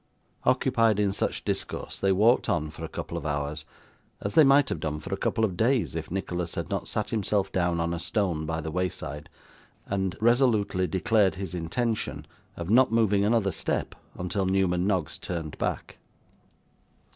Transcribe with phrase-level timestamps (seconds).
[0.45, 3.65] Occupied in such discourse, they walked on for a couple of hours,
[4.19, 7.11] as they might have done for a couple of days if Nicholas had not sat
[7.11, 9.29] himself down on a stone by the wayside,
[9.85, 12.25] and resolutely declared his intention
[12.57, 15.99] of not moving another step until Newman Noggs turned back.